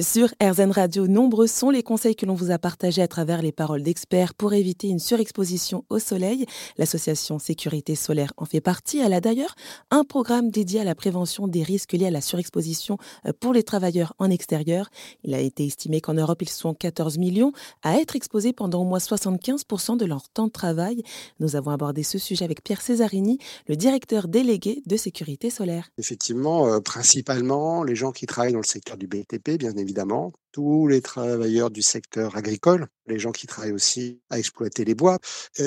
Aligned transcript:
Sur 0.00 0.28
RZN 0.42 0.70
Radio, 0.70 1.06
nombreux 1.08 1.46
sont 1.46 1.68
les 1.68 1.82
conseils 1.82 2.16
que 2.16 2.24
l'on 2.24 2.32
vous 2.32 2.50
a 2.50 2.58
partagés 2.58 3.02
à 3.02 3.08
travers 3.08 3.42
les 3.42 3.52
paroles 3.52 3.82
d'experts 3.82 4.32
pour 4.32 4.54
éviter 4.54 4.88
une 4.88 4.98
surexposition 4.98 5.84
au 5.90 5.98
soleil. 5.98 6.46
L'association 6.78 7.38
Sécurité 7.38 7.94
Solaire 7.94 8.32
en 8.38 8.46
fait 8.46 8.62
partie. 8.62 8.98
Elle 8.98 9.12
a 9.12 9.20
d'ailleurs 9.20 9.54
un 9.90 10.04
programme 10.04 10.50
dédié 10.50 10.80
à 10.80 10.84
la 10.84 10.94
prévention 10.94 11.48
des 11.48 11.62
risques 11.62 11.92
liés 11.92 12.06
à 12.06 12.10
la 12.10 12.22
surexposition 12.22 12.96
euh, 13.26 13.32
pour 13.38 13.52
les 13.52 13.62
travailleurs 13.62 14.14
en 14.18 14.30
extérieur. 14.30 14.88
Il 15.22 15.34
a 15.34 15.38
été 15.38 15.66
estimé 15.66 16.00
qu'en 16.00 16.14
Europe, 16.14 16.40
ils 16.40 16.48
sont 16.48 16.72
14 16.72 17.18
millions 17.18 17.52
à 17.82 17.98
être 17.98 18.16
exposés 18.16 18.54
pendant 18.54 18.80
au 18.80 18.86
moins 18.86 19.00
75% 19.00 19.98
de 19.98 20.06
leur 20.06 20.30
temps 20.30 20.46
de 20.46 20.52
travail. 20.52 21.02
Nous 21.40 21.56
avons 21.56 21.72
abordé 21.72 22.04
ce 22.04 22.16
sujet 22.16 22.46
avec 22.46 22.64
Pierre 22.64 22.80
Césarini, 22.80 23.38
le 23.68 23.76
directeur 23.76 24.28
délégué 24.28 24.82
de 24.86 24.96
Sécurité 24.96 25.50
Solaire. 25.50 25.90
Effectivement, 25.98 26.68
euh, 26.68 26.80
principalement 26.80 27.84
les 27.84 27.96
gens 27.96 28.12
qui 28.12 28.24
travaillent 28.24 28.54
dans 28.54 28.60
le 28.60 28.64
secteur 28.64 28.96
du 28.96 29.06
BTP, 29.06 29.58
bien 29.58 29.76
évidemment 29.76 29.89
évidemment, 29.90 30.32
tous 30.52 30.86
les 30.86 31.02
travailleurs 31.02 31.70
du 31.70 31.82
secteur 31.82 32.36
agricole, 32.36 32.86
les 33.08 33.18
gens 33.18 33.32
qui 33.32 33.48
travaillent 33.48 33.72
aussi 33.72 34.20
à 34.30 34.38
exploiter 34.38 34.84
les 34.84 34.94
bois. 34.94 35.18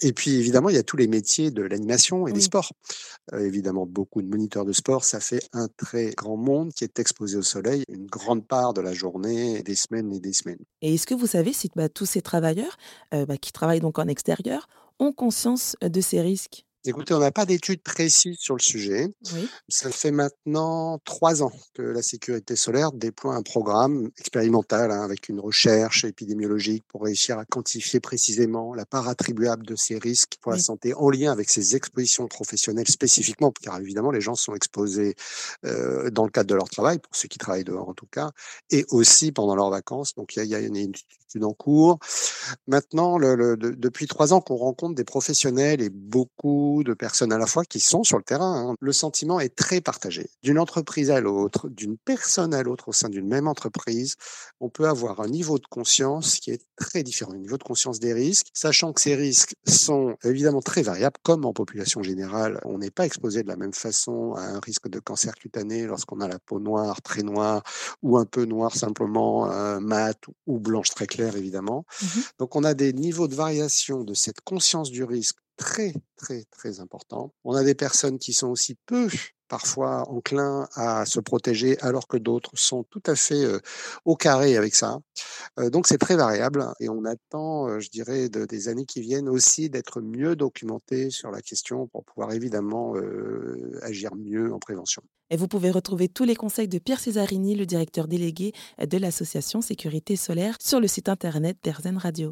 Et 0.00 0.12
puis 0.14 0.36
évidemment, 0.36 0.70
il 0.70 0.76
y 0.76 0.78
a 0.78 0.82
tous 0.82 0.96
les 0.96 1.06
métiers 1.06 1.50
de 1.50 1.62
l'animation 1.62 2.26
et 2.26 2.32
des 2.32 2.40
sports. 2.40 2.72
évidemment, 3.38 3.84
beaucoup 3.84 4.22
de 4.22 4.26
moniteurs 4.26 4.64
de 4.64 4.72
sport, 4.72 5.04
ça 5.04 5.20
fait 5.20 5.42
un 5.52 5.68
très 5.76 6.12
grand 6.12 6.38
monde 6.38 6.72
qui 6.72 6.84
est 6.84 6.98
exposé 6.98 7.36
au 7.36 7.42
soleil 7.42 7.84
une 7.88 8.06
grande 8.06 8.46
part 8.46 8.72
de 8.72 8.80
la 8.80 8.94
journée, 8.94 9.62
des 9.62 9.76
semaines 9.76 10.12
et 10.14 10.20
des 10.20 10.32
semaines. 10.32 10.64
Et 10.80 10.94
est-ce 10.94 11.06
que 11.06 11.14
vous 11.14 11.26
savez 11.26 11.52
si 11.52 11.70
bah, 11.76 11.90
tous 11.90 12.06
ces 12.06 12.22
travailleurs 12.22 12.78
bah, 13.12 13.36
qui 13.38 13.52
travaillent 13.52 13.80
donc 13.80 13.98
en 13.98 14.08
extérieur 14.08 14.66
ont 14.98 15.12
conscience 15.12 15.76
de 15.82 16.00
ces 16.00 16.22
risques? 16.22 16.65
Écoutez, 16.86 17.14
on 17.14 17.18
n'a 17.18 17.32
pas 17.32 17.46
d'études 17.46 17.82
précises 17.82 18.38
sur 18.38 18.54
le 18.54 18.62
sujet. 18.62 19.08
Ça 19.68 19.90
fait 19.90 20.10
maintenant 20.10 20.98
trois 21.04 21.42
ans 21.42 21.52
que 21.74 21.82
la 21.82 22.02
sécurité 22.02 22.54
solaire 22.54 22.92
déploie 22.92 23.34
un 23.34 23.42
programme 23.42 24.10
expérimental 24.18 24.90
hein, 24.90 25.02
avec 25.02 25.28
une 25.28 25.40
recherche 25.40 26.04
épidémiologique 26.04 26.84
pour 26.88 27.02
réussir 27.02 27.38
à 27.38 27.44
quantifier 27.44 28.00
précisément 28.00 28.74
la 28.74 28.86
part 28.86 29.08
attribuable 29.08 29.66
de 29.66 29.74
ces 29.74 29.98
risques 29.98 30.36
pour 30.40 30.52
la 30.52 30.58
santé 30.58 30.94
en 30.94 31.10
lien 31.10 31.32
avec 31.32 31.50
ces 31.50 31.74
expositions 31.76 32.28
professionnelles 32.28 32.88
spécifiquement, 32.88 33.52
car 33.62 33.80
évidemment 33.80 34.10
les 34.10 34.20
gens 34.20 34.34
sont 34.34 34.54
exposés 34.54 35.14
euh, 35.64 36.10
dans 36.10 36.24
le 36.24 36.30
cadre 36.30 36.48
de 36.48 36.54
leur 36.54 36.68
travail, 36.68 36.98
pour 36.98 37.14
ceux 37.16 37.28
qui 37.28 37.38
travaillent 37.38 37.64
dehors 37.64 37.88
en 37.88 37.94
tout 37.94 38.06
cas, 38.06 38.30
et 38.70 38.84
aussi 38.90 39.32
pendant 39.32 39.56
leurs 39.56 39.70
vacances. 39.70 40.14
Donc 40.14 40.36
il 40.36 40.44
y, 40.44 40.54
a 40.54 40.60
une 40.60 40.76
étude 40.76 41.02
en 41.44 41.52
cours. 41.52 41.98
Maintenant, 42.66 43.18
depuis 43.18 44.06
trois 44.06 44.32
ans 44.32 44.40
qu'on 44.40 44.56
rencontre 44.56 44.94
des 44.94 45.04
professionnels 45.04 45.80
et 45.80 45.90
beaucoup 45.90 46.82
de 46.84 46.94
personnes 46.94 47.32
à 47.32 47.38
la 47.38 47.46
fois 47.46 47.64
qui 47.64 47.80
sont 47.80 48.04
sur 48.04 48.18
le 48.18 48.24
terrain. 48.24 48.70
Hein. 48.70 48.74
Le 48.80 48.92
sentiment 48.92 49.40
est 49.40 49.54
très 49.54 49.80
partagé. 49.80 50.30
D'une 50.42 50.58
entreprise 50.58 51.10
à 51.10 51.20
l'autre, 51.20 51.68
d'une 51.68 51.96
personne 51.98 52.54
à 52.54 52.62
l'autre 52.62 52.88
au 52.88 52.92
sein 52.92 53.08
d'une 53.08 53.26
même 53.26 53.48
entreprise, 53.48 54.16
on 54.60 54.68
peut 54.68 54.88
avoir 54.88 55.20
un 55.20 55.28
niveau 55.28 55.58
de 55.58 55.66
conscience 55.66 56.38
qui 56.38 56.50
est 56.50 56.62
très 56.76 57.02
différent, 57.02 57.32
un 57.32 57.38
niveau 57.38 57.58
de 57.58 57.62
conscience 57.62 57.98
des 57.98 58.12
risques, 58.12 58.48
sachant 58.52 58.92
que 58.92 59.00
ces 59.00 59.14
risques 59.14 59.54
sont 59.66 60.16
évidemment 60.24 60.60
très 60.60 60.82
variables, 60.82 61.16
comme 61.22 61.44
en 61.44 61.52
population 61.52 62.02
générale. 62.02 62.60
On 62.64 62.78
n'est 62.78 62.90
pas 62.90 63.06
exposé 63.06 63.42
de 63.42 63.48
la 63.48 63.56
même 63.56 63.72
façon 63.72 64.34
à 64.34 64.42
un 64.42 64.60
risque 64.60 64.88
de 64.88 64.98
cancer 64.98 65.34
cutané 65.34 65.86
lorsqu'on 65.86 66.20
a 66.20 66.28
la 66.28 66.38
peau 66.38 66.60
noire, 66.60 67.02
très 67.02 67.22
noire, 67.22 67.62
ou 68.02 68.18
un 68.18 68.24
peu 68.24 68.44
noire 68.44 68.74
simplement, 68.74 69.50
euh, 69.50 69.80
mat 69.80 70.18
ou 70.46 70.58
blanche 70.58 70.90
très 70.90 71.06
claire, 71.06 71.25
évidemment. 71.34 71.86
Mmh 72.02 72.06
Donc 72.38 72.54
on 72.56 72.62
a 72.62 72.74
des 72.74 72.92
niveaux 72.92 73.26
de 73.26 73.34
variation 73.34 74.04
de 74.04 74.14
cette 74.14 74.42
conscience 74.42 74.90
du 74.90 75.02
risque 75.02 75.38
très, 75.56 75.94
très, 76.16 76.44
très 76.50 76.80
important. 76.80 77.32
On 77.44 77.54
a 77.54 77.64
des 77.64 77.74
personnes 77.74 78.18
qui 78.18 78.34
sont 78.34 78.48
aussi 78.48 78.76
peu 78.86 79.08
parfois 79.48 80.08
enclins 80.10 80.68
à 80.74 81.06
se 81.06 81.20
protéger 81.20 81.78
alors 81.80 82.08
que 82.08 82.16
d'autres 82.16 82.50
sont 82.54 82.84
tout 82.84 83.02
à 83.06 83.14
fait 83.14 83.46
au 84.04 84.16
carré 84.16 84.56
avec 84.56 84.74
ça. 84.74 84.98
Donc 85.72 85.86
c'est 85.86 85.98
très 85.98 86.16
variable 86.16 86.66
et 86.80 86.88
on 86.88 87.04
attend, 87.04 87.80
je 87.80 87.88
dirais, 87.88 88.28
des 88.28 88.68
années 88.68 88.84
qui 88.84 89.00
viennent 89.00 89.28
aussi 89.28 89.70
d'être 89.70 90.00
mieux 90.00 90.36
documentés 90.36 91.10
sur 91.10 91.30
la 91.30 91.40
question 91.40 91.86
pour 91.86 92.04
pouvoir 92.04 92.32
évidemment 92.32 92.94
agir 93.82 94.14
mieux 94.14 94.52
en 94.52 94.58
prévention. 94.58 95.02
Et 95.30 95.36
vous 95.36 95.48
pouvez 95.48 95.70
retrouver 95.70 96.08
tous 96.08 96.24
les 96.24 96.36
conseils 96.36 96.68
de 96.68 96.78
Pierre 96.78 97.00
Césarini, 97.00 97.56
le 97.56 97.66
directeur 97.66 98.06
délégué 98.06 98.52
de 98.78 98.98
l'association 98.98 99.60
Sécurité 99.60 100.14
Solaire, 100.14 100.56
sur 100.60 100.78
le 100.78 100.86
site 100.86 101.08
internet 101.08 101.56
d'Erzen 101.64 101.96
Radio. 101.96 102.24